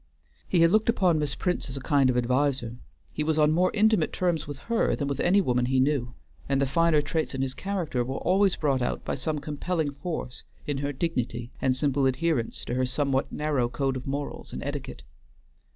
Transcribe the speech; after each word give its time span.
He 0.47 0.61
had 0.61 0.71
looked 0.71 0.89
upon 0.89 1.19
Miss 1.19 1.35
Prince 1.35 1.69
as 1.69 1.77
a 1.77 1.79
kind 1.79 2.09
adviser; 2.09 2.77
he 3.13 3.23
was 3.23 3.37
on 3.37 3.51
more 3.51 3.69
intimate 3.71 4.11
terms 4.11 4.47
with 4.47 4.57
her 4.57 4.95
than 4.95 5.07
with 5.07 5.19
any 5.19 5.41
woman 5.41 5.67
he 5.67 5.79
knew; 5.79 6.15
and 6.49 6.59
the 6.59 6.65
finer 6.65 7.03
traits 7.03 7.35
in 7.35 7.43
his 7.43 7.53
character 7.53 8.03
were 8.03 8.15
always 8.15 8.55
brought 8.55 8.81
out 8.81 9.05
by 9.05 9.13
some 9.13 9.37
compelling 9.37 9.91
force 9.91 10.43
in 10.65 10.79
her 10.79 10.91
dignity 10.91 11.51
and 11.61 11.75
simple 11.75 12.07
adherence 12.07 12.65
to 12.65 12.73
her 12.73 12.85
somewhat 12.87 13.31
narrow 13.31 13.69
code 13.69 13.95
of 13.95 14.07
morals 14.07 14.51
and 14.51 14.63
etiquette. 14.63 15.03